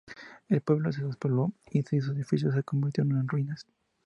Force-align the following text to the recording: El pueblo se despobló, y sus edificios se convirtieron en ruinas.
El 0.47 0.61
pueblo 0.61 0.91
se 0.91 1.03
despobló, 1.03 1.53
y 1.69 1.83
sus 1.83 2.09
edificios 2.15 2.55
se 2.55 2.63
convirtieron 2.63 3.19
en 3.19 3.27
ruinas. 3.27 3.67